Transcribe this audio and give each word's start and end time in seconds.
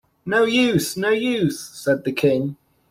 ‘No 0.25 0.45
use, 0.45 0.97
no 0.97 1.09
use!’ 1.11 1.59
said 1.59 2.05
the 2.05 2.11
King. 2.11 2.55